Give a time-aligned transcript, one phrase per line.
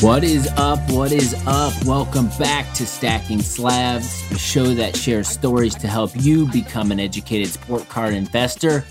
[0.00, 0.78] What is up?
[0.92, 1.74] What is up?
[1.84, 6.98] Welcome back to Stacking Slabs, a show that shares stories to help you become an
[6.98, 8.86] educated sport card investor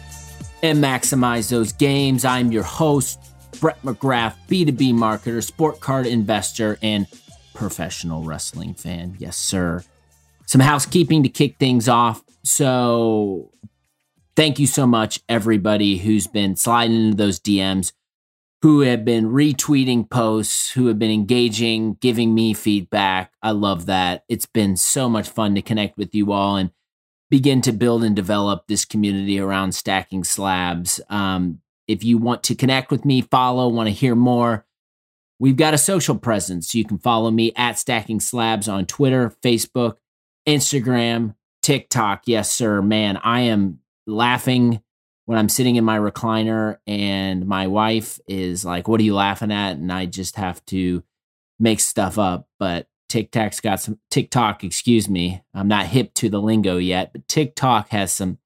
[0.61, 2.25] and maximize those games.
[2.25, 3.17] I'm your host,
[3.59, 7.07] Brett McGrath, B2B marketer, sport card investor, and
[7.55, 9.15] professional wrestling fan.
[9.17, 9.83] Yes, sir.
[10.45, 12.21] Some housekeeping to kick things off.
[12.43, 13.49] So,
[14.35, 17.93] thank you so much, everybody who's been sliding into those DMs
[18.61, 23.33] who have been retweeting posts, who have been engaging, giving me feedback.
[23.41, 24.25] I love that.
[24.27, 26.71] It's been so much fun to connect with you all and
[27.29, 30.99] begin to build and develop this community around stacking slabs.
[31.09, 34.65] Um, if you want to connect with me, follow, want to hear more,
[35.39, 36.75] we've got a social presence.
[36.75, 39.95] You can follow me at Stacking Slabs on Twitter, Facebook,
[40.47, 42.23] Instagram, TikTok.
[42.25, 42.81] Yes, sir.
[42.81, 44.81] Man, I am laughing
[45.29, 49.51] when I'm sitting in my recliner and my wife is like, What are you laughing
[49.51, 49.77] at?
[49.77, 51.03] And I just have to
[51.59, 52.47] make stuff up.
[52.57, 55.43] But TikTok's got some TikTok, excuse me.
[55.53, 58.39] I'm not hip to the lingo yet, but TikTok has some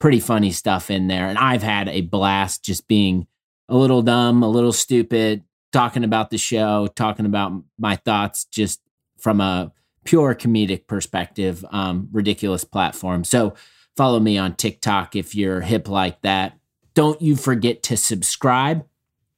[0.00, 1.28] pretty funny stuff in there.
[1.28, 3.26] And I've had a blast just being
[3.70, 8.82] a little dumb, a little stupid, talking about the show, talking about my thoughts just
[9.16, 9.72] from a
[10.04, 13.24] pure comedic perspective, um, ridiculous platform.
[13.24, 13.54] So
[13.98, 16.56] Follow me on TikTok if you're hip like that.
[16.94, 18.86] Don't you forget to subscribe,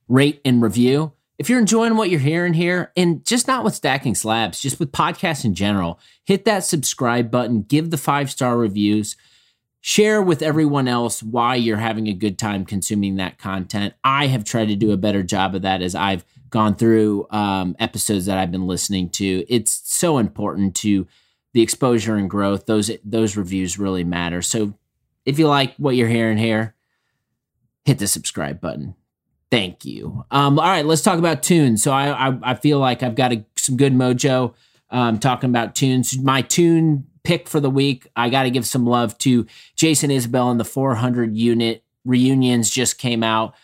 [0.06, 1.14] rate, and review.
[1.38, 4.92] If you're enjoying what you're hearing here, and just not with Stacking Slabs, just with
[4.92, 9.16] podcasts in general, hit that subscribe button, give the five star reviews,
[9.80, 13.94] share with everyone else why you're having a good time consuming that content.
[14.04, 17.76] I have tried to do a better job of that as I've gone through um,
[17.78, 19.42] episodes that I've been listening to.
[19.48, 21.06] It's so important to
[21.52, 24.42] the exposure and growth, those those reviews really matter.
[24.42, 24.74] So
[25.24, 26.74] if you like what you're hearing here,
[27.84, 28.94] hit the subscribe button.
[29.50, 30.24] Thank you.
[30.30, 31.82] Um, all right, let's talk about tunes.
[31.82, 34.54] So I I, I feel like I've got a, some good mojo
[34.90, 36.16] um, talking about tunes.
[36.18, 39.46] My tune pick for the week, I got to give some love to
[39.76, 43.54] Jason Isbell and the 400 unit reunions just came out.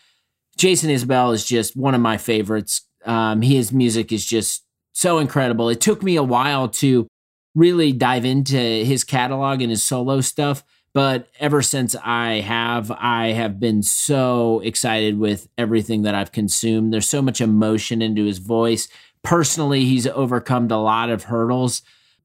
[0.57, 2.83] Jason Isbell is just one of my favorites.
[3.05, 5.69] Um, his music is just so incredible.
[5.69, 7.07] It took me a while to
[7.57, 10.63] really dive into his catalog and his solo stuff.
[10.95, 16.93] But ever since I have, I have been so excited with everything that I've consumed.
[16.93, 18.89] There's so much emotion into his voice.
[19.23, 21.83] Personally, he's overcome a lot of hurdles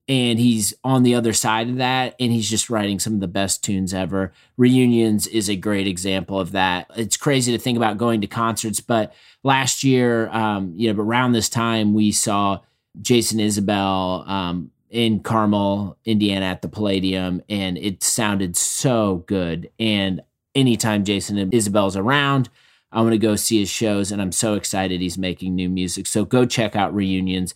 [0.07, 3.27] and he's on the other side of that and he's just writing some of the
[3.27, 7.97] best tunes ever reunions is a great example of that it's crazy to think about
[7.97, 9.13] going to concerts but
[9.43, 12.59] last year um, you know around this time we saw
[13.01, 19.71] jason isbell um, in Carmel, Indiana at the Palladium, and it sounded so good.
[19.79, 20.21] And
[20.53, 22.49] anytime Jason and Isbell's around,
[22.91, 26.07] I want to go see his shows, and I'm so excited he's making new music.
[26.07, 27.55] So go check out reunions.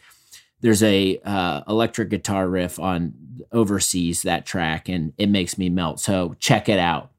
[0.62, 3.13] There's a uh, electric guitar riff on
[3.52, 6.00] Overseas that track, and it makes me melt.
[6.00, 7.12] So check it out.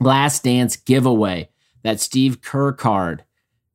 [0.00, 1.48] Last Dance giveaway.
[1.82, 3.24] That Steve Kerr card.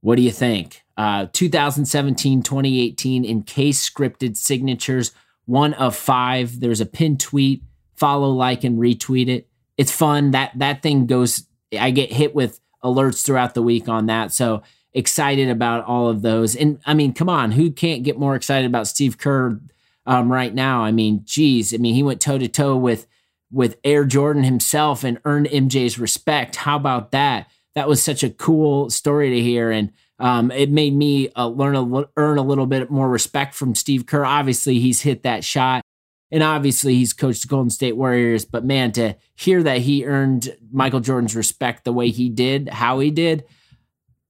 [0.01, 0.83] What do you think?
[0.95, 5.11] Uh, 2017 2018 Encased scripted signatures
[5.45, 6.59] one of five.
[6.59, 7.63] There's a pinned tweet.
[7.95, 9.47] Follow, like, and retweet it.
[9.77, 10.31] It's fun.
[10.31, 11.45] That that thing goes.
[11.77, 14.31] I get hit with alerts throughout the week on that.
[14.33, 16.55] So excited about all of those.
[16.55, 19.59] And I mean, come on, who can't get more excited about Steve Kerr
[20.05, 20.83] um, right now?
[20.83, 23.07] I mean, geez, I mean, he went toe to toe with
[23.51, 26.55] with Air Jordan himself and earned MJ's respect.
[26.55, 27.47] How about that?
[27.75, 29.69] That was such a cool story to hear.
[29.69, 29.91] And
[30.23, 34.05] um, it made me uh, learn a earn a little bit more respect from Steve
[34.05, 34.23] Kerr.
[34.23, 35.83] Obviously, he's hit that shot,
[36.31, 38.45] and obviously he's coached the Golden State Warriors.
[38.45, 42.99] But man, to hear that he earned Michael Jordan's respect the way he did, how
[42.99, 43.43] he did,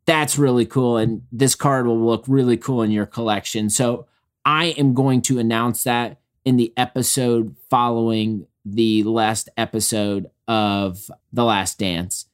[0.07, 0.97] that's really cool.
[0.97, 3.69] And this card will look really cool in your collection.
[3.69, 4.07] So
[4.43, 11.43] I am going to announce that in the episode following the last episode of The
[11.43, 12.25] Last Dance.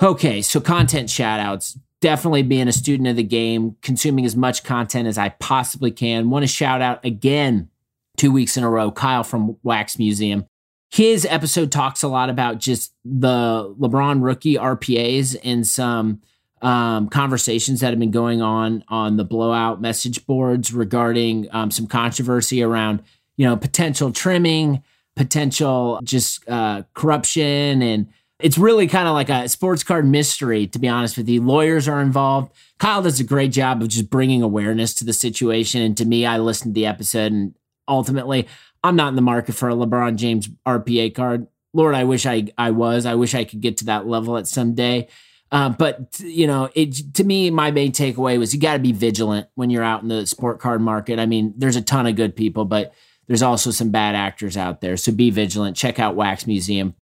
[0.00, 4.64] Okay, so content shout outs definitely being a student of the game, consuming as much
[4.64, 6.28] content as I possibly can.
[6.28, 7.70] Want to shout out again,
[8.18, 10.44] two weeks in a row, Kyle from Wax Museum.
[10.90, 16.20] His episode talks a lot about just the LeBron rookie RPAs and some
[16.60, 21.86] um, conversations that have been going on on the blowout message boards regarding um, some
[21.86, 23.02] controversy around,
[23.36, 24.82] you know, potential trimming,
[25.16, 28.08] potential just uh, corruption and
[28.42, 31.42] it's really kind of like a sports card mystery, to be honest with you.
[31.42, 32.52] Lawyers are involved.
[32.78, 35.82] Kyle does a great job of just bringing awareness to the situation.
[35.82, 37.54] And to me, I listened to the episode and
[37.88, 38.48] ultimately,
[38.84, 41.46] I'm not in the market for a LeBron James RPA card.
[41.72, 43.06] Lord, I wish I, I was.
[43.06, 45.08] I wish I could get to that level at some day.
[45.52, 48.92] Uh, but you know, it to me, my main takeaway was you got to be
[48.92, 51.18] vigilant when you're out in the sport card market.
[51.18, 52.94] I mean, there's a ton of good people, but
[53.26, 54.96] there's also some bad actors out there.
[54.96, 55.76] So be vigilant.
[55.76, 56.94] Check out Wax Museum.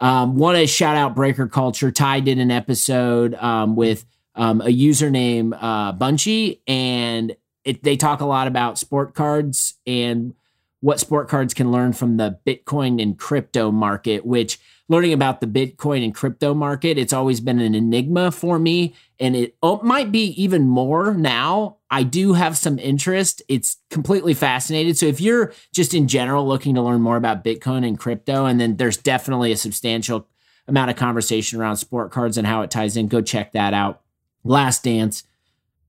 [0.00, 1.90] Um, Want to shout out Breaker Culture.
[1.90, 4.04] Ty did an episode um, with
[4.34, 10.34] um, a username uh, Bunchy, and it, they talk a lot about sport cards and
[10.80, 14.58] what sport cards can learn from the Bitcoin and crypto market, which
[14.88, 18.94] learning about the Bitcoin and crypto market, it's always been an enigma for me.
[19.18, 21.78] And it oh, might be even more now.
[21.94, 23.40] I do have some interest.
[23.46, 24.98] It's completely fascinated.
[24.98, 28.60] So if you're just in general looking to learn more about Bitcoin and crypto, and
[28.60, 30.26] then there's definitely a substantial
[30.66, 34.02] amount of conversation around sport cards and how it ties in, go check that out.
[34.42, 35.22] Last Dance.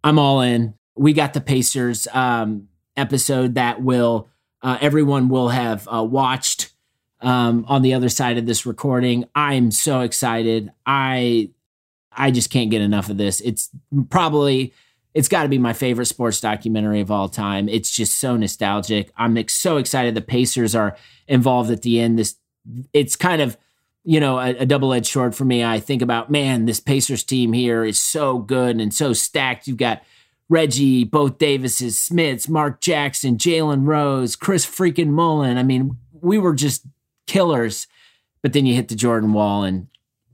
[0.04, 0.76] I'm all in.
[0.96, 4.28] We got the Pacers um, episode that will
[4.62, 6.72] uh, everyone will have uh, watched
[7.22, 9.26] um, on the other side of this recording.
[9.34, 10.72] I'm so excited.
[10.86, 11.50] I
[12.12, 13.42] I just can't get enough of this.
[13.42, 13.72] It's
[14.12, 14.72] probably
[15.16, 17.70] it's got to be my favorite sports documentary of all time.
[17.70, 19.12] It's just so nostalgic.
[19.16, 20.98] I'm so excited the Pacers are
[21.28, 22.20] involved at the end.
[22.20, 22.36] This
[22.94, 23.58] it's kind of
[24.04, 25.64] you know a, a double-edged sword for me.
[25.64, 29.68] I think about man, this Pacers team here is so good and so stacked.
[29.68, 30.04] You've got
[30.50, 35.58] Reggie, both Davises, Smits, Mark Jackson, Jalen Rose, Chris freaking Mullin.
[35.58, 36.86] I mean, we were just
[37.26, 37.88] killers.
[38.42, 39.88] But then you hit the Jordan wall, and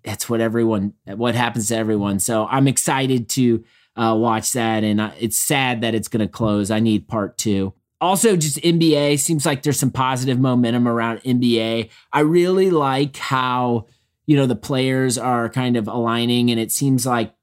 [0.03, 2.19] that's what everyone, what happens to everyone.
[2.19, 3.63] So I'm excited to
[3.95, 6.71] uh, watch that, and I, it's sad that it's going to close.
[6.71, 7.73] I need part two.
[7.99, 11.89] Also, just NBA seems like there's some positive momentum around NBA.
[12.11, 13.87] I really like how
[14.25, 17.33] you know the players are kind of aligning, and it seems like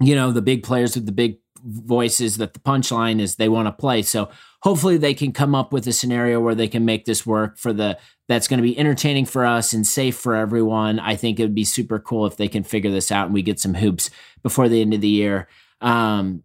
[0.00, 3.66] you know the big players with the big voices that the punchline is they want
[3.66, 4.02] to play.
[4.02, 4.28] So
[4.62, 7.72] hopefully they can come up with a scenario where they can make this work for
[7.72, 7.98] the
[8.28, 10.98] that's going to be entertaining for us and safe for everyone.
[10.98, 13.42] I think it would be super cool if they can figure this out and we
[13.42, 14.10] get some hoops
[14.42, 15.48] before the end of the year.
[15.84, 16.42] Um,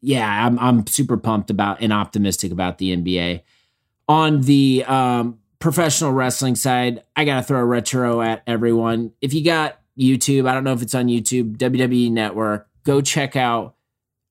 [0.00, 3.40] yeah, I'm I'm super pumped about and optimistic about the NBA.
[4.06, 9.12] On the um, professional wrestling side, I got to throw a retro at everyone.
[9.22, 13.34] If you got YouTube, I don't know if it's on YouTube, WWE Network, go check
[13.34, 13.76] out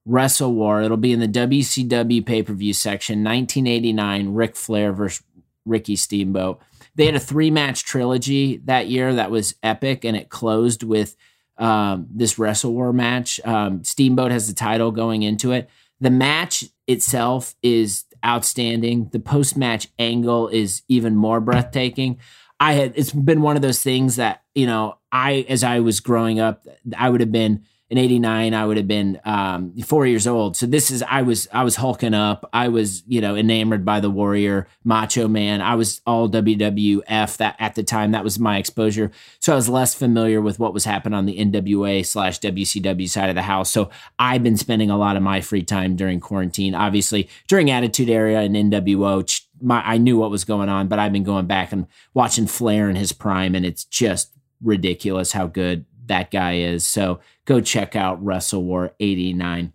[0.06, 0.84] Wrestle War.
[0.84, 5.24] It'll be in the WCW pay per view section, 1989, Ric Flair versus
[5.66, 6.62] Ricky Steamboat.
[6.96, 11.16] They had a three match trilogy that year that was epic, and it closed with
[11.58, 13.40] um, this Wrestle War match.
[13.46, 15.70] Um, Steamboat has the title going into it.
[16.00, 19.10] The match itself is outstanding.
[19.12, 22.20] The post match angle is even more breathtaking.
[22.60, 26.00] I had it's been one of those things that you know I as I was
[26.00, 26.66] growing up
[26.98, 30.58] I would have been in 89 i would have been um, four years old.
[30.58, 32.50] So this is i was i was hulking up.
[32.52, 35.62] I was you know enamored by the warrior macho man.
[35.62, 38.12] I was all wwf that at the time.
[38.12, 39.12] That was my exposure.
[39.40, 43.30] So i was less familiar with what was happening on the nwa slash wcw side
[43.30, 43.70] of the house.
[43.70, 46.74] So i've been spending a lot of my free time during quarantine.
[46.74, 51.14] Obviously during attitude era and nwo my, i knew what was going on but i've
[51.14, 51.86] been going back and
[52.16, 54.32] watching flair in his prime and it's just
[54.62, 56.86] ridiculous how good that guy is.
[56.86, 59.74] So go check out Wrestle War 89.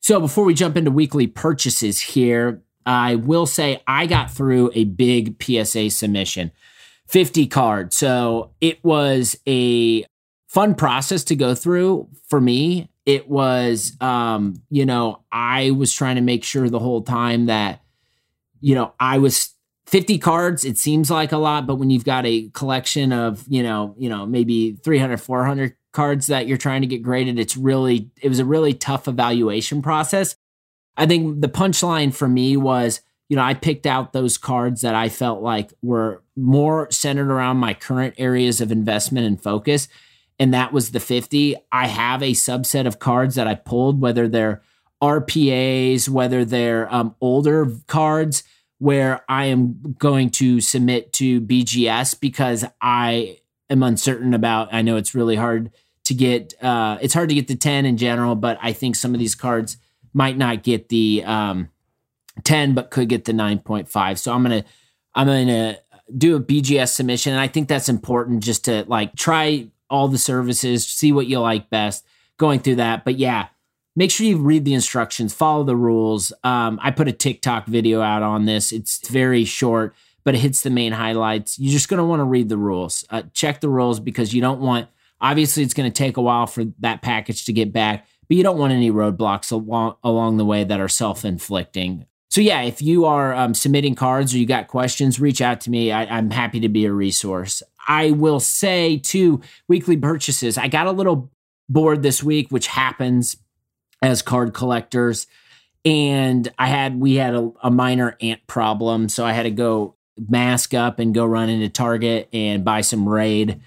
[0.00, 4.84] So before we jump into weekly purchases here, I will say I got through a
[4.84, 6.50] big PSA submission,
[7.06, 7.92] 50 card.
[7.92, 10.04] So it was a
[10.48, 12.90] fun process to go through for me.
[13.06, 17.82] It was, um, you know, I was trying to make sure the whole time that,
[18.60, 19.51] you know, I was
[19.92, 23.62] 50 cards it seems like a lot but when you've got a collection of you
[23.62, 28.10] know you know maybe 300 400 cards that you're trying to get graded it's really
[28.22, 30.34] it was a really tough evaluation process.
[30.96, 34.94] I think the punchline for me was you know i picked out those cards that
[34.94, 39.88] i felt like were more centered around my current areas of investment and focus
[40.38, 44.28] and that was the 50 i have a subset of cards that i pulled whether
[44.28, 44.62] they're
[45.02, 48.42] rpas whether they're um, older cards
[48.82, 53.38] where I am going to submit to BGS because I
[53.70, 54.74] am uncertain about.
[54.74, 55.70] I know it's really hard
[56.06, 56.60] to get.
[56.60, 59.36] Uh, it's hard to get the ten in general, but I think some of these
[59.36, 59.76] cards
[60.12, 61.68] might not get the um,
[62.42, 64.18] ten, but could get the nine point five.
[64.18, 64.64] So I'm gonna
[65.14, 65.78] I'm gonna
[66.18, 70.18] do a BGS submission, and I think that's important just to like try all the
[70.18, 72.04] services, see what you like best,
[72.36, 73.04] going through that.
[73.04, 73.46] But yeah,
[73.94, 76.32] make sure you read the instructions, follow the rules.
[76.44, 78.72] Um, I put a TikTok video out on this.
[78.72, 79.94] It's very short,
[80.24, 81.58] but it hits the main highlights.
[81.58, 83.04] You're just going to want to read the rules.
[83.10, 84.88] Uh, check the rules because you don't want,
[85.20, 88.42] obviously, it's going to take a while for that package to get back, but you
[88.42, 92.06] don't want any roadblocks along, along the way that are self inflicting.
[92.30, 95.70] So, yeah, if you are um, submitting cards or you got questions, reach out to
[95.70, 95.92] me.
[95.92, 97.62] I, I'm happy to be a resource.
[97.86, 100.56] I will say, too, weekly purchases.
[100.56, 101.30] I got a little
[101.68, 103.36] bored this week, which happens
[104.02, 105.26] as card collectors.
[105.84, 109.08] And I had, we had a, a minor ant problem.
[109.08, 109.96] So I had to go
[110.28, 113.60] mask up and go run into Target and buy some Raid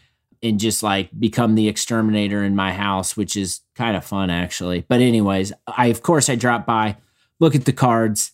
[0.43, 4.85] and just like become the exterminator in my house, which is kind of fun actually.
[4.87, 6.97] But anyways, I of course I drop by,
[7.39, 8.31] look at the cards,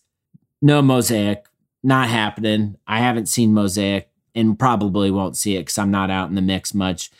[0.61, 1.45] no mosaic,
[1.83, 2.75] not happening.
[2.85, 6.41] I haven't seen mosaic and probably won't see it because I'm not out in the
[6.41, 7.11] mix much.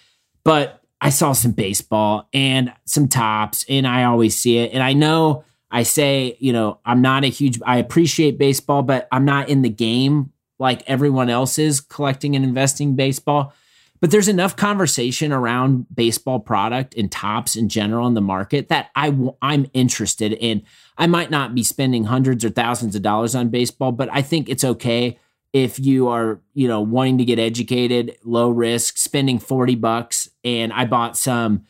[0.44, 4.72] But I saw some baseball and some Topps, and I always see it.
[4.72, 9.08] And I know I say, you know, I'm not a huge, I appreciate baseball, but
[9.12, 13.54] I'm not in the game like everyone else is collecting and investing baseball.
[14.00, 18.90] But there's enough conversation around baseball product and Topps in general in the market that
[18.96, 20.64] I I'm interested in.
[20.98, 24.50] I might not be spending hundreds or thousands of dollars on baseball, but I think
[24.50, 25.20] it's okay
[25.54, 30.72] if you are, you know, wanting to get educated, low risk, spending 40 bucks and
[30.72, 31.66] I bought some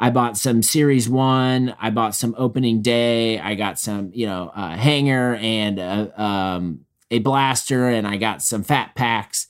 [0.00, 4.50] I bought some series 1, I bought some opening day, I got some, you know,
[4.54, 6.80] a hanger and a, um,
[7.12, 9.46] a blaster and I got some fat packs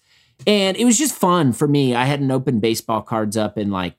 [0.47, 1.95] and it was just fun for me.
[1.95, 3.97] I hadn't opened baseball cards up in like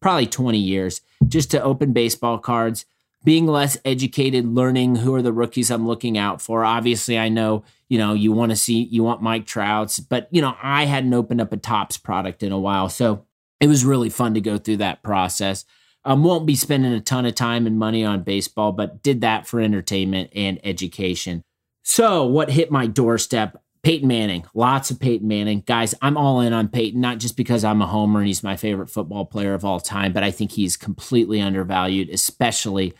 [0.00, 2.86] probably 20 years just to open baseball cards,
[3.28, 6.64] being less educated, learning who are the rookies I'm looking out for.
[6.64, 10.40] Obviously, I know, you know, you want to see, you want Mike Trouts, but, you
[10.40, 12.88] know, I hadn't opened up a Topps product in a while.
[12.88, 13.26] So
[13.60, 15.66] it was really fun to go through that process.
[16.06, 19.46] Um, won't be spending a ton of time and money on baseball, but did that
[19.46, 21.42] for entertainment and education.
[21.82, 23.62] So, what hit my doorstep?
[23.82, 25.64] Peyton Manning, lots of Peyton Manning.
[25.66, 28.56] Guys, I'm all in on Peyton, not just because I'm a homer and he's my
[28.56, 32.94] favorite football player of all time, but I think he's completely undervalued, especially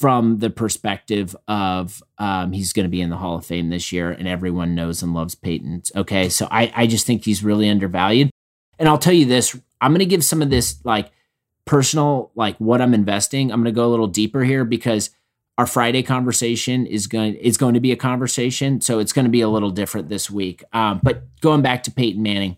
[0.00, 3.92] from the perspective of um, he's going to be in the Hall of Fame this
[3.92, 5.82] year and everyone knows and loves Peyton.
[5.94, 6.30] Okay.
[6.30, 8.30] So I, I just think he's really undervalued.
[8.78, 11.12] And I'll tell you this I'm going to give some of this like
[11.66, 13.52] personal, like what I'm investing.
[13.52, 15.10] I'm going to go a little deeper here because
[15.58, 19.30] our Friday conversation is going is going to be a conversation, so it's going to
[19.30, 20.64] be a little different this week.
[20.72, 22.56] Um, but going back to Peyton Manning,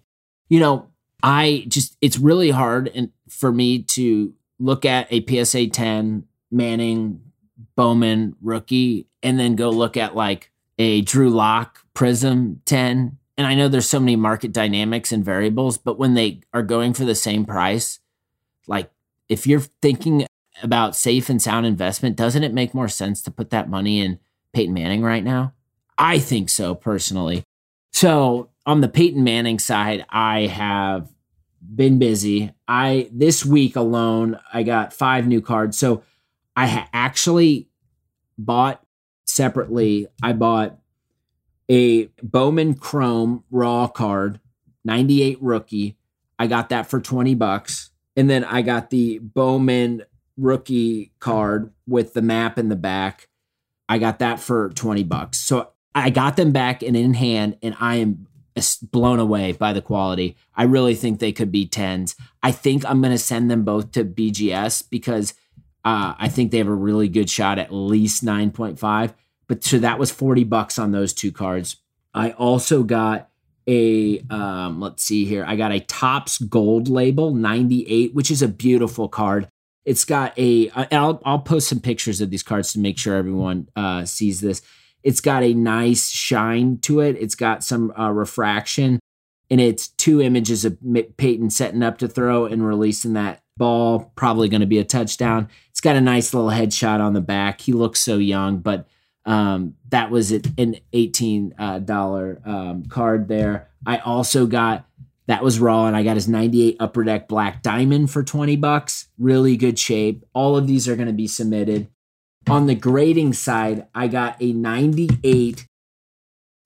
[0.48, 0.86] you know,
[1.24, 7.31] I just it's really hard and for me to look at a PSA 10 Manning
[7.76, 13.18] Bowman rookie and then go look at like a Drew Lock Prism 10.
[13.38, 16.94] And I know there's so many market dynamics and variables, but when they are going
[16.94, 18.00] for the same price,
[18.66, 18.90] like
[19.28, 20.26] if you're thinking
[20.62, 24.18] about safe and sound investment, doesn't it make more sense to put that money in
[24.52, 25.54] Peyton Manning right now?
[25.98, 27.44] I think so personally.
[27.92, 31.08] So on the Peyton Manning side, I have
[31.74, 32.52] been busy.
[32.66, 35.78] I this week alone, I got five new cards.
[35.78, 36.02] So
[36.56, 37.68] I actually
[38.38, 38.84] bought
[39.24, 40.06] separately.
[40.22, 40.78] I bought
[41.70, 44.40] a Bowman Chrome Raw card,
[44.84, 45.96] 98 rookie.
[46.38, 47.90] I got that for 20 bucks.
[48.16, 50.02] And then I got the Bowman
[50.36, 53.28] rookie card with the map in the back.
[53.88, 55.38] I got that for 20 bucks.
[55.38, 58.26] So I got them back and in hand, and I am
[58.82, 60.36] blown away by the quality.
[60.54, 62.14] I really think they could be 10s.
[62.42, 65.34] I think I'm going to send them both to BGS because
[65.84, 69.14] uh, I think they have a really good shot at least 9.5.
[69.48, 71.76] But so that was 40 bucks on those two cards.
[72.14, 73.28] I also got
[73.66, 75.44] a um, let's see here.
[75.46, 79.48] I got a Topps Gold Label 98, which is a beautiful card.
[79.84, 80.70] It's got a.
[80.70, 84.62] I'll I'll post some pictures of these cards to make sure everyone uh, sees this.
[85.02, 87.16] It's got a nice shine to it.
[87.18, 89.00] It's got some uh, refraction,
[89.52, 90.78] and it's two images of
[91.18, 94.10] Peyton setting up to throw and releasing that ball.
[94.16, 95.50] Probably going to be a touchdown.
[95.68, 97.60] It's got a nice little headshot on the back.
[97.60, 98.88] He looks so young, but
[99.26, 101.54] um, that was an eighteen
[101.84, 103.68] dollar um, card there.
[103.84, 104.86] I also got
[105.26, 109.08] that was raw, and I got his 98 Upper Deck Black Diamond for 20 bucks.
[109.18, 110.24] Really good shape.
[110.32, 111.88] All of these are going to be submitted.
[112.48, 115.66] On the grading side, I got a 98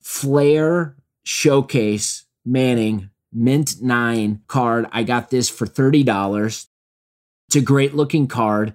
[0.01, 4.87] Flare Showcase Manning Mint 9 card.
[4.91, 6.67] I got this for $30.
[7.47, 8.73] It's a great looking card.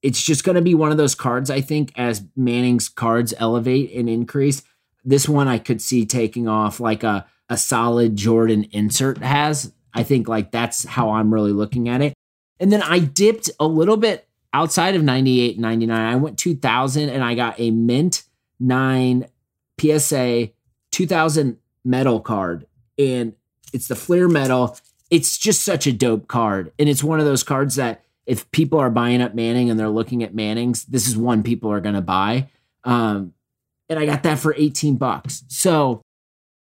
[0.00, 3.92] It's just going to be one of those cards, I think, as Manning's cards elevate
[3.94, 4.62] and increase.
[5.04, 9.72] This one I could see taking off like a a solid Jordan insert has.
[9.92, 12.14] I think like that's how I'm really looking at it.
[12.58, 16.00] And then I dipped a little bit outside of 98 99.
[16.00, 18.22] I went 2000 and I got a mint
[18.58, 19.26] 9
[19.78, 20.50] PSA
[20.92, 22.66] 2000 metal card
[23.10, 23.34] and
[23.72, 24.76] it's the Fleer metal.
[25.10, 26.72] It's just such a dope card.
[26.78, 29.88] And it's one of those cards that if people are buying up Manning and they're
[29.88, 32.48] looking at Manning's, this is one people are going to buy.
[32.84, 33.34] Um,
[33.88, 35.44] and I got that for 18 bucks.
[35.48, 36.02] So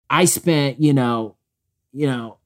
[0.09, 1.35] I spent, you know,
[1.91, 2.37] you know,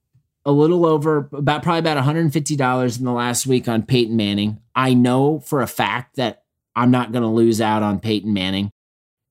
[0.45, 4.61] a little over about probably about $150 in the last week on Peyton Manning.
[4.75, 6.43] I know for a fact that
[6.75, 8.71] I'm not going to lose out on Peyton Manning.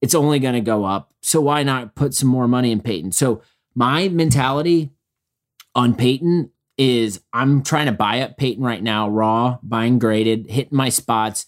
[0.03, 1.13] It's only going to go up.
[1.23, 3.13] So why not put some more money in Peyton?
[3.13, 3.41] So
[3.77, 4.91] my mentality
[5.75, 10.77] on Peyton is I'm trying to buy up Peyton right now, raw, buying graded, hitting
[10.77, 11.47] my spots.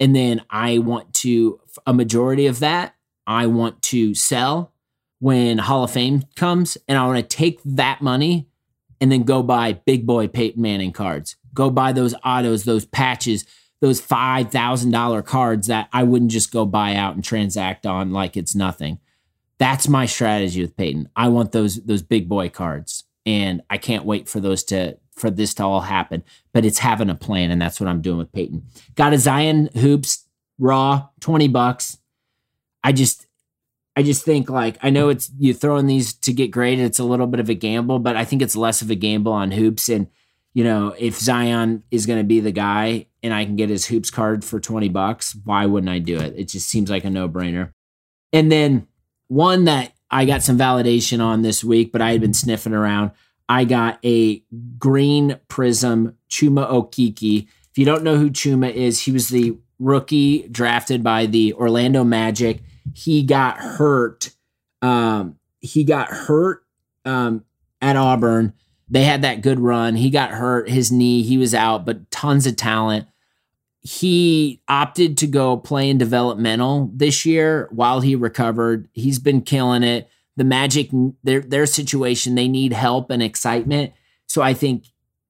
[0.00, 2.94] And then I want to, a majority of that,
[3.26, 4.72] I want to sell
[5.18, 6.78] when Hall of Fame comes.
[6.88, 8.48] And I want to take that money
[9.00, 11.36] and then go buy big boy Peyton Manning cards.
[11.52, 13.44] Go buy those autos, those patches,
[13.80, 18.54] those $5,000 cards that I wouldn't just go buy out and transact on like it's
[18.54, 18.98] nothing.
[19.58, 21.08] That's my strategy with Peyton.
[21.16, 25.30] I want those those big boy cards and I can't wait for those to for
[25.30, 26.22] this to all happen.
[26.52, 28.64] But it's having a plan and that's what I'm doing with Peyton.
[28.94, 30.26] Got a Zion hoops
[30.58, 31.98] raw, 20 bucks.
[32.84, 33.26] I just
[33.96, 36.84] I just think like I know it's you throwing these to get graded.
[36.84, 39.32] It's a little bit of a gamble, but I think it's less of a gamble
[39.32, 39.88] on hoops.
[39.88, 40.08] And
[40.52, 43.86] you know, if Zion is going to be the guy and I can get his
[43.86, 46.34] hoops card for twenty bucks, why wouldn't I do it?
[46.36, 47.72] It just seems like a no brainer.
[48.32, 48.86] And then
[49.28, 53.10] one that I got some validation on this week, but I had been sniffing around.
[53.48, 54.42] I got a
[54.78, 57.46] green prism Chuma Okeke.
[57.70, 62.02] If you don't know who Chuma is, he was the rookie drafted by the Orlando
[62.04, 62.62] Magic
[62.94, 64.30] he got hurt.
[64.82, 66.64] Um, he got hurt
[67.04, 67.44] um,
[67.80, 68.52] at Auburn.
[68.88, 69.96] They had that good run.
[69.96, 73.06] He got hurt, his knee, he was out, but tons of talent.
[73.86, 78.88] He opted to go play in developmental this year while he recovered.
[78.92, 80.10] He's been killing it.
[80.36, 80.90] The Magic,
[81.22, 83.92] their their situation, they need help and excitement.
[84.26, 84.86] So I think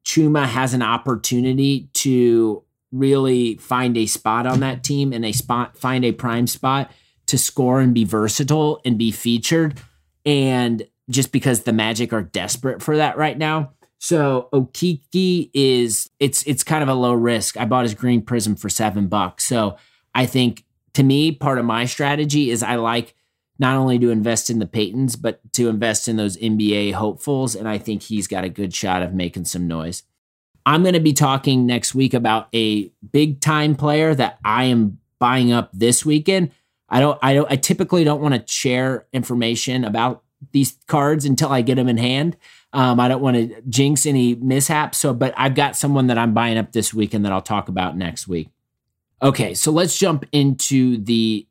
[0.07, 5.77] Chuma has an opportunity to really find a spot on that team and a spot,
[5.77, 6.91] find a prime spot
[7.27, 9.79] to score and be versatile and be featured.
[10.25, 13.73] And just because the Magic are desperate for that right now.
[13.99, 17.57] So Okeke is it's it's kind of a low risk.
[17.57, 19.45] I bought his green prism for seven bucks.
[19.45, 19.77] So
[20.15, 23.15] I think to me, part of my strategy is I like
[23.59, 27.55] not only to invest in the Peytons, but to invest in those NBA hopefuls.
[27.55, 30.03] And I think he's got a good shot of making some noise.
[30.67, 34.99] I'm going to be talking next week about a big time player that I am
[35.19, 36.51] buying up this weekend.
[36.89, 41.51] I don't I don't I typically don't want to share information about these cards until
[41.51, 42.37] I get them in hand.
[42.77, 44.99] Um, I don't want to jinx any mishaps.
[44.99, 47.71] So, but I've got someone that I'm buying up this week and that I'll talk
[47.71, 48.51] about next week.
[49.23, 51.47] Okay, so let's jump into the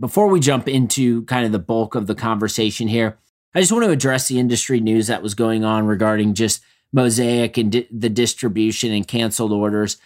[0.00, 3.18] before we jump into kind of the bulk of the conversation here.
[3.54, 7.58] I just want to address the industry news that was going on regarding just Mosaic
[7.58, 9.98] and di- the distribution and canceled orders.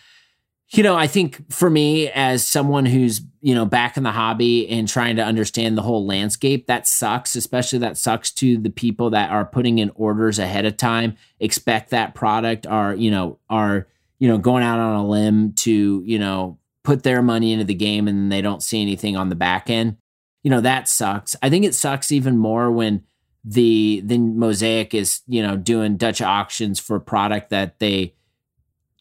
[0.77, 4.69] You know, I think for me, as someone who's, you know, back in the hobby
[4.69, 9.09] and trying to understand the whole landscape, that sucks, especially that sucks to the people
[9.11, 13.87] that are putting in orders ahead of time, expect that product, are, you know, are,
[14.19, 17.75] you know, going out on a limb to, you know, put their money into the
[17.75, 19.97] game and they don't see anything on the back end.
[20.43, 21.35] You know, that sucks.
[21.43, 23.03] I think it sucks even more when
[23.45, 28.13] the the Mosaic is, you know, doing Dutch auctions for product that they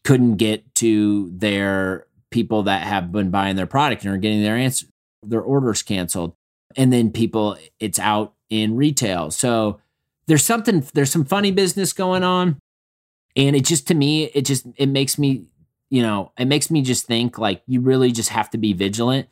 [0.06, 4.56] couldn't get to their people that have been buying their product and are getting their
[4.56, 4.86] answer
[5.22, 6.34] their orders canceled.
[6.76, 9.32] And then people it's out in retail.
[9.32, 9.80] So
[10.28, 12.58] there's something there's some funny business going on.
[13.34, 15.48] And it just to me it just it makes me
[15.90, 19.28] you know it makes me just think like you really just have to be vigilant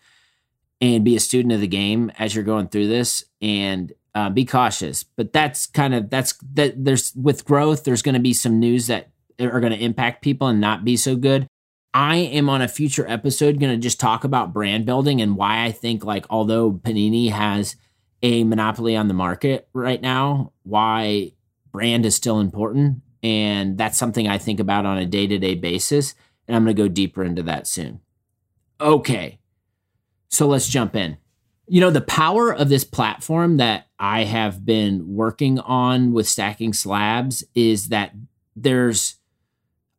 [0.81, 4.45] and be a student of the game as you're going through this and uh, be
[4.45, 5.05] cautious.
[5.05, 8.89] But that's kind of that's that there's with growth there's going to be some news
[8.89, 9.11] that
[9.41, 11.47] are going to impact people and not be so good.
[11.93, 15.65] I am on a future episode going to just talk about brand building and why
[15.65, 17.77] I think like although Panini has
[18.23, 21.33] a monopoly on the market right now, why
[21.71, 26.15] brand is still important and that's something I think about on a day-to-day basis
[26.49, 28.01] and I'm going to go deeper into that soon.
[28.81, 29.39] Okay.
[30.29, 31.17] So let's jump in.
[31.69, 36.73] You know, the power of this platform that I have been working on with stacking
[36.73, 38.13] slabs is that
[38.57, 39.17] there's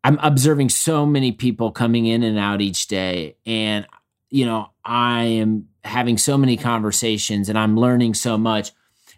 [0.05, 3.37] I'm observing so many people coming in and out each day.
[3.43, 3.87] And,
[4.29, 8.71] you know, I am having so many conversations and I'm learning so much.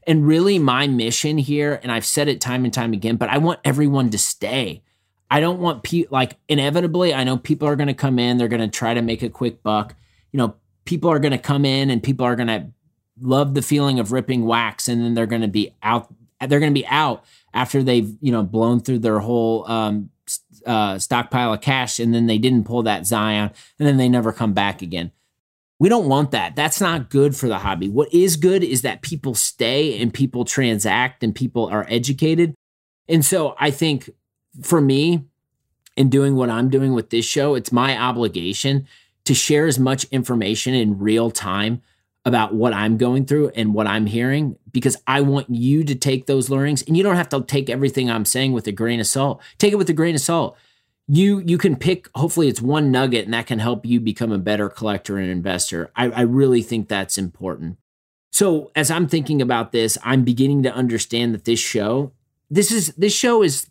[0.08, 3.38] And really, my mission here, and I've said it time and time again, but I
[3.38, 4.82] want everyone to stay.
[5.30, 8.48] I don't want people, like, inevitably, I know people are going to come in, they're
[8.48, 9.94] going to try to make a quick buck.
[10.32, 12.68] You know, people are going to come in and people are going to
[13.20, 16.14] love the feeling of ripping wax and then they're going to be out
[16.48, 20.12] they're going to be out after they've you know blown through their whole um,
[20.68, 24.32] uh, stockpile of cash and then they didn't pull that Zion and then they never
[24.32, 25.12] come back again.
[25.80, 26.56] We don't want that.
[26.56, 27.88] That's not good for the hobby.
[27.88, 32.56] What is good is that people stay and people transact and people are educated.
[33.08, 34.10] And so I think
[34.62, 35.26] for me,
[35.96, 38.88] in doing what I'm doing with this show, it's my obligation
[39.26, 41.82] to share as much information in real time
[42.28, 46.26] about what I'm going through and what I'm hearing because I want you to take
[46.26, 49.08] those learnings and you don't have to take everything I'm saying with a grain of
[49.08, 49.42] salt.
[49.58, 50.58] Take it with a grain of salt.
[51.08, 54.38] You you can pick hopefully it's one nugget and that can help you become a
[54.38, 55.90] better collector and investor.
[55.96, 57.78] I, I really think that's important.
[58.30, 62.12] So as I'm thinking about this, I'm beginning to understand that this show,
[62.50, 63.70] this is this show is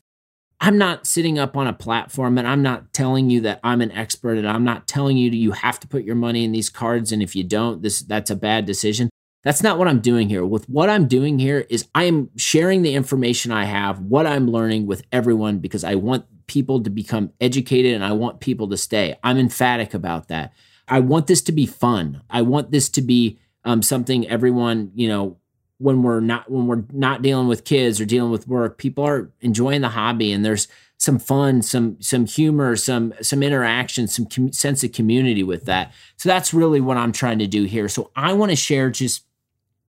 [0.61, 3.93] I'm not sitting up on a platform and I'm not telling you that I'm an
[3.93, 7.13] expert and I'm not telling you you have to put your money in these cards
[7.13, 9.11] and if you don't this that's a bad decision.
[9.45, 10.45] That's not what I'm doing here.
[10.45, 14.49] With what I'm doing here is I am sharing the information I have, what I'm
[14.49, 18.77] learning with everyone because I want people to become educated and I want people to
[18.77, 19.17] stay.
[19.23, 20.53] I'm emphatic about that.
[20.89, 22.23] I want this to be fun.
[22.31, 25.39] I want this to be um, something everyone, you know,
[25.79, 29.31] when we're not when we're not dealing with kids or dealing with work people are
[29.41, 34.53] enjoying the hobby and there's some fun some some humor some some interaction some com-
[34.53, 35.93] sense of community with that.
[36.17, 37.89] So that's really what i'm trying to do here.
[37.89, 39.25] So i want to share just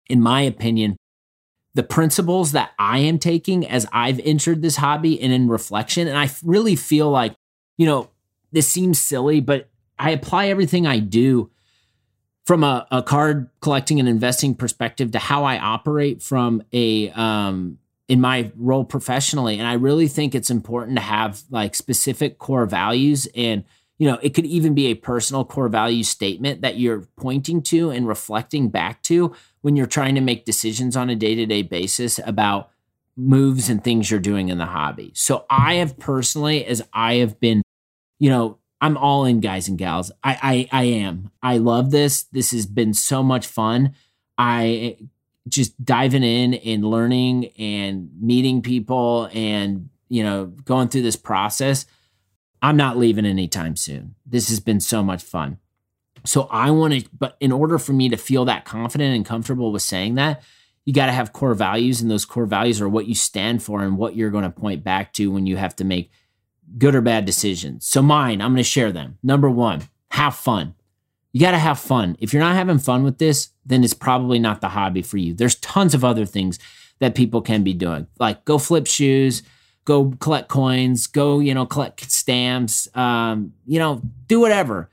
[0.08, 0.96] in my opinion
[1.74, 6.06] the principles that i am taking as i've entered this hobby and in reflection.
[6.06, 7.34] And i really feel like
[7.76, 8.10] you know
[8.52, 9.68] this seems silly but
[9.98, 11.50] i apply everything i do
[12.44, 17.78] from a, a card collecting and investing perspective to how I operate from a um,
[18.08, 19.58] in my role professionally.
[19.58, 23.64] And I really think it's important to have like specific core values and
[23.98, 27.90] you know, it could even be a personal core value statement that you're pointing to
[27.90, 32.70] and reflecting back to when you're trying to make decisions on a day-to-day basis about
[33.16, 35.12] moves and things you're doing in the hobby.
[35.14, 37.62] So I have personally as I have been,
[38.18, 40.10] you know, I'm all in, guys and gals.
[40.24, 41.30] I, I I am.
[41.40, 42.24] I love this.
[42.24, 43.94] This has been so much fun.
[44.36, 44.98] I
[45.48, 51.86] just diving in and learning and meeting people and you know going through this process.
[52.60, 54.16] I'm not leaving anytime soon.
[54.26, 55.58] This has been so much fun.
[56.24, 59.72] So I want to, but in order for me to feel that confident and comfortable
[59.72, 60.42] with saying that,
[60.84, 63.82] you got to have core values, and those core values are what you stand for
[63.82, 66.10] and what you're going to point back to when you have to make
[66.78, 67.86] good or bad decisions.
[67.86, 69.18] So mine, I'm going to share them.
[69.22, 70.74] Number one, have fun.
[71.32, 72.16] You got to have fun.
[72.20, 75.32] If you're not having fun with this, then it's probably not the hobby for you.
[75.32, 76.58] There's tons of other things
[76.98, 79.42] that people can be doing, like go flip shoes,
[79.84, 84.90] go collect coins, go, you know, collect stamps, um, you know, do whatever.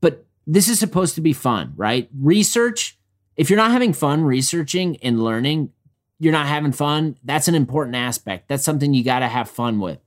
[0.00, 2.08] But this is supposed to be fun, right?
[2.18, 2.96] Research.
[3.36, 5.72] If you're not having fun researching and learning,
[6.18, 7.16] you're not having fun.
[7.24, 8.48] That's an important aspect.
[8.48, 9.98] That's something you got to have fun with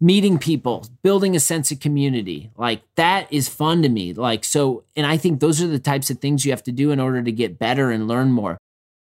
[0.00, 2.50] meeting people, building a sense of community.
[2.56, 4.14] Like that is fun to me.
[4.14, 6.90] Like, so, and I think those are the types of things you have to do
[6.90, 8.56] in order to get better and learn more.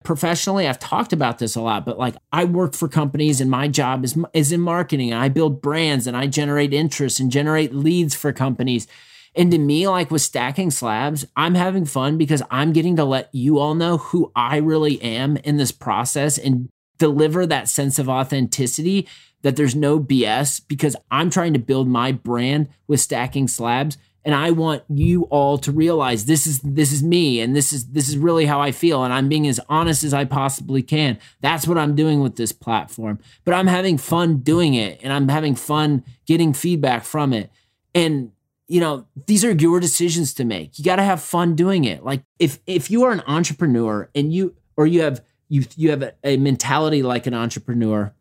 [0.03, 3.67] Professionally, I've talked about this a lot, but like I work for companies and my
[3.67, 7.73] job is, is in marketing and I build brands and I generate interest and generate
[7.73, 8.87] leads for companies.
[9.35, 13.29] And to me, like with stacking slabs, I'm having fun because I'm getting to let
[13.33, 18.09] you all know who I really am in this process and deliver that sense of
[18.09, 19.07] authenticity
[19.43, 24.35] that there's no BS because I'm trying to build my brand with stacking slabs and
[24.35, 28.09] I want you all to realize this is this is me and this is this
[28.09, 31.17] is really how I feel and I'm being as honest as I possibly can.
[31.39, 33.19] That's what I'm doing with this platform.
[33.45, 37.49] But I'm having fun doing it and I'm having fun getting feedback from it.
[37.95, 38.33] And
[38.67, 40.77] you know, these are your decisions to make.
[40.77, 42.03] You got to have fun doing it.
[42.03, 46.01] Like if if you are an entrepreneur and you or you have you you have
[46.01, 48.13] a, a mentality like an entrepreneur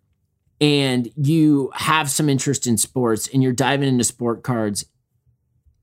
[0.61, 4.87] and you have some interest in sports and you're diving into sport cards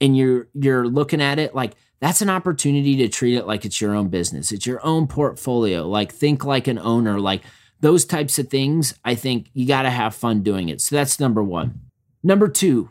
[0.01, 3.79] and you're you're looking at it like that's an opportunity to treat it like it's
[3.79, 4.51] your own business.
[4.51, 5.87] It's your own portfolio.
[5.87, 7.17] Like think like an owner.
[7.17, 7.43] Like
[7.83, 10.81] those types of things i think you got to have fun doing it.
[10.81, 11.79] So that's number 1
[12.23, 12.89] number 2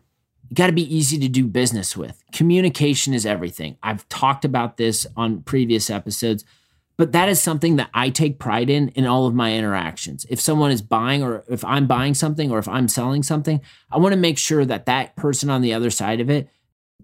[0.51, 2.23] you got to be easy to do business with.
[2.31, 3.79] Communication is everything.
[3.83, 6.45] I've talked about this on previous episodes
[7.03, 10.25] but that is something that I take pride in in all of my interactions.
[10.31, 13.61] If someone is buying or if I'm buying something or if I'm selling something,
[13.91, 16.49] I want to make sure that that person on the other side of it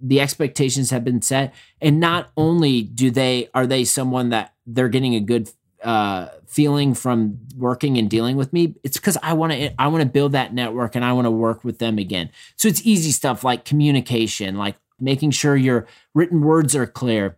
[0.01, 4.89] the expectations have been set and not only do they are they someone that they're
[4.89, 5.51] getting a good
[5.83, 10.01] uh, feeling from working and dealing with me it's because i want to i want
[10.01, 13.11] to build that network and i want to work with them again so it's easy
[13.11, 15.85] stuff like communication like making sure your
[16.15, 17.38] written words are clear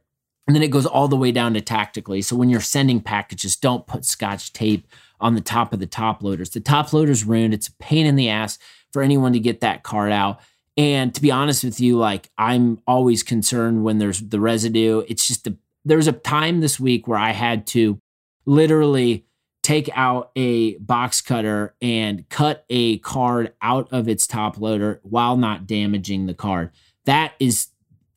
[0.50, 2.20] and then it goes all the way down to tactically.
[2.22, 4.84] So when you're sending packages, don't put scotch tape
[5.20, 6.50] on the top of the top loaders.
[6.50, 7.54] The top loader's ruined.
[7.54, 8.58] It's a pain in the ass
[8.92, 10.40] for anyone to get that card out.
[10.76, 15.04] And to be honest with you, like I'm always concerned when there's the residue.
[15.06, 18.00] It's just a, there was a time this week where I had to
[18.44, 19.26] literally
[19.62, 25.36] take out a box cutter and cut a card out of its top loader while
[25.36, 26.72] not damaging the card.
[27.04, 27.68] That is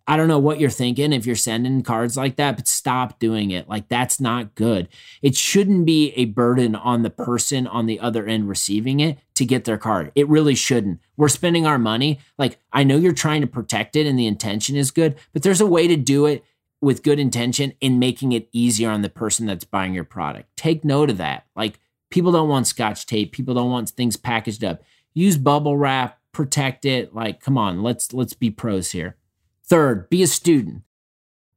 [0.06, 3.52] I don't know what you're thinking if you're sending cards like that, but stop doing
[3.52, 3.70] it.
[3.70, 4.89] Like, that's not good.
[5.22, 9.46] It shouldn't be a burden on the person on the other end receiving it to
[9.46, 10.12] get their card.
[10.13, 11.00] It really shouldn't.
[11.16, 12.20] We're spending our money.
[12.38, 15.62] Like, I know you're trying to protect it and the intention is good, but there's
[15.62, 16.44] a way to do it
[16.82, 20.50] with good intention in making it easier on the person that's buying your product.
[20.58, 21.46] Take note of that.
[21.56, 24.84] Like, people don't want scotch tape, people don't want things packaged up.
[25.13, 27.16] Use bubble wrap, protect it.
[27.16, 29.16] Like, come on, let's let's be pros here.
[29.65, 30.84] Third, be a student.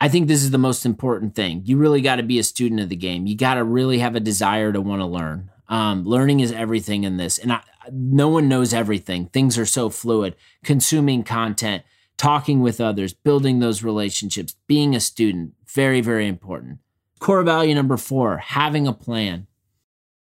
[0.01, 1.63] I think this is the most important thing.
[1.65, 3.27] You really got to be a student of the game.
[3.27, 5.51] You got to really have a desire to want to learn.
[5.69, 9.27] Um, learning is everything in this, and I, no one knows everything.
[9.27, 10.37] Things are so fluid.
[10.63, 11.83] Consuming content,
[12.17, 16.79] talking with others, building those relationships, being a student, very, very important.
[17.19, 19.49] Core value number four: having a plan.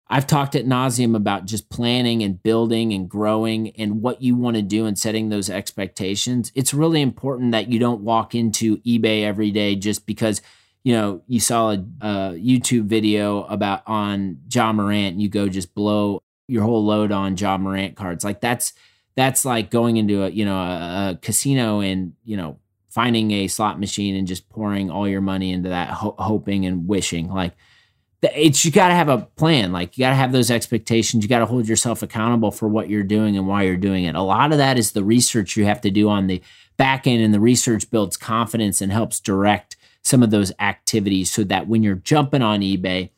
[0.07, 4.57] I've talked at nauseum about just planning and building and growing and what you want
[4.57, 6.51] to do and setting those expectations.
[6.55, 10.41] It's really important that you don't walk into eBay every day just because
[10.83, 15.47] you know you saw a, a YouTube video about on Ja Morant and you go
[15.47, 18.23] just blow your whole load on Ja Morant cards.
[18.23, 18.73] Like that's
[19.15, 23.47] that's like going into a you know a, a casino and you know finding a
[23.47, 27.53] slot machine and just pouring all your money into that, ho- hoping and wishing like
[28.23, 31.29] it's you got to have a plan like you got to have those expectations you
[31.29, 34.15] got to hold yourself accountable for what you're doing and why you're doing it.
[34.15, 36.41] A lot of that is the research you have to do on the
[36.77, 41.43] back end and the research builds confidence and helps direct some of those activities so
[41.43, 43.09] that when you're jumping on ebay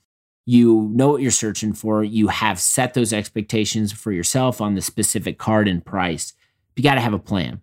[0.45, 4.81] you know what you're searching for you have set those expectations for yourself on the
[4.81, 6.33] specific card and price.
[6.75, 7.61] You got to have a plan.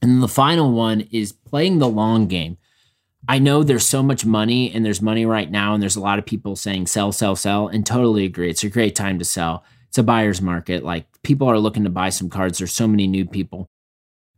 [0.00, 2.56] And the final one is playing the long game
[3.28, 6.18] I know there's so much money and there's money right now, and there's a lot
[6.18, 8.50] of people saying sell, sell, sell, and totally agree.
[8.50, 9.64] It's a great time to sell.
[9.88, 10.82] It's a buyer's market.
[10.84, 12.58] Like people are looking to buy some cards.
[12.58, 13.66] There's so many new people.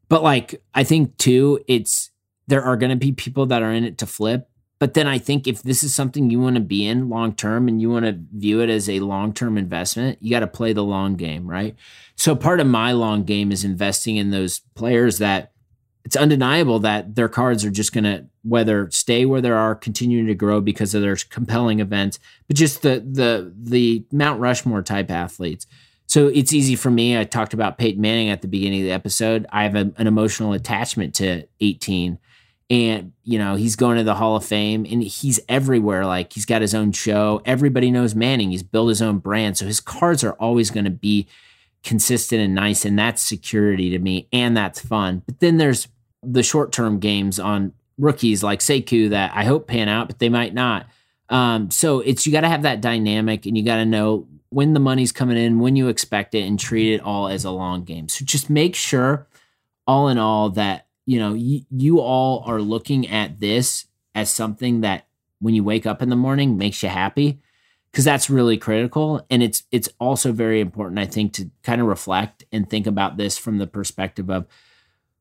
[0.09, 2.11] But like I think too, it's
[2.47, 4.49] there are going to be people that are in it to flip.
[4.79, 7.67] But then I think if this is something you want to be in long term
[7.67, 10.75] and you want to view it as a long term investment, you got to play
[10.75, 11.75] the long game, right?
[12.15, 15.53] So part of my long game is investing in those players that
[16.07, 20.29] it's undeniable that their cards are just going to whether stay where they are, continuing
[20.29, 25.11] to grow because of their compelling events, but just the the the Mount Rushmore type
[25.11, 25.67] athletes.
[26.07, 27.19] So it's easy for me.
[27.19, 29.47] I talked about Peyton Manning at the beginning of the episode.
[29.51, 32.19] I have a, an emotional attachment to 18
[32.71, 36.45] and you know he's going to the hall of fame and he's everywhere like he's
[36.45, 40.25] got his own show everybody knows manning he's built his own brand so his cards
[40.25, 41.29] are always going to be
[41.85, 45.87] consistent and nice and that's security to me and that's fun but then there's
[46.23, 50.29] the short term games on rookies like Sekou that I hope pan out, but they
[50.29, 50.87] might not.
[51.29, 54.75] Um, so it's you got to have that dynamic and you got to know when
[54.75, 57.85] the money's coming in, when you expect it, and treat it all as a long
[57.85, 58.09] game.
[58.09, 59.27] So just make sure,
[59.87, 65.07] all in all, that you know you all are looking at this as something that
[65.41, 67.41] when you wake up in the morning makes you happy
[67.91, 71.87] because that's really critical and it's it's also very important i think to kind of
[71.87, 74.47] reflect and think about this from the perspective of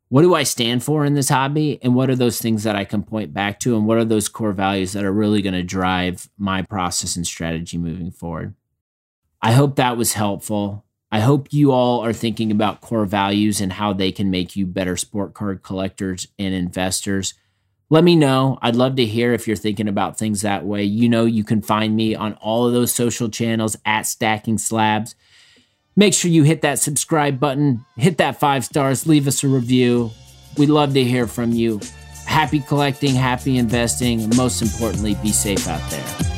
[0.10, 1.80] what do I stand for in this hobby?
[1.82, 3.76] And what are those things that I can point back to?
[3.76, 7.26] And what are those core values that are really going to drive my process and
[7.26, 8.54] strategy moving forward?
[9.42, 10.86] I hope that was helpful.
[11.12, 14.66] I hope you all are thinking about core values and how they can make you
[14.66, 17.34] better sport card collectors and investors.
[17.90, 18.58] Let me know.
[18.62, 20.84] I'd love to hear if you're thinking about things that way.
[20.84, 25.16] You know, you can find me on all of those social channels at Stacking Slabs.
[25.98, 30.12] Make sure you hit that subscribe button, hit that five stars, leave us a review.
[30.58, 31.80] We'd love to hear from you.
[32.26, 36.35] Happy collecting, happy investing, and most importantly, be safe out there.